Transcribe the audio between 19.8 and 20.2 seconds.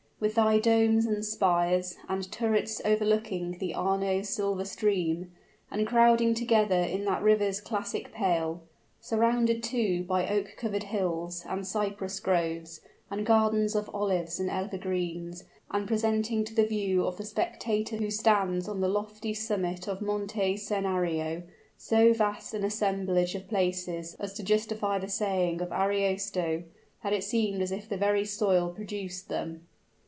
of